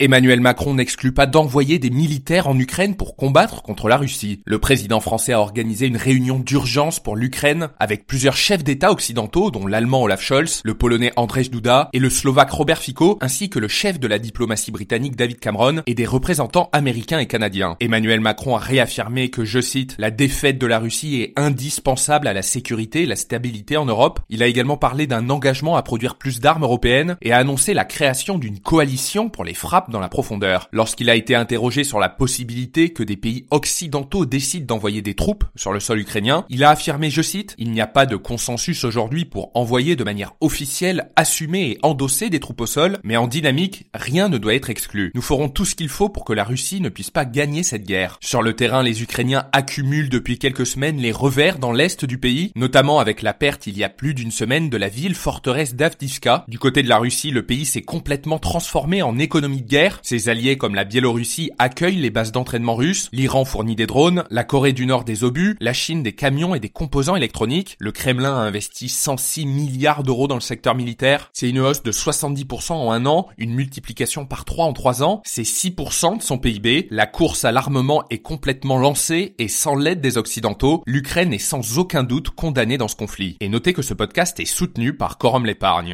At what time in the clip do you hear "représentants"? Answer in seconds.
16.06-16.68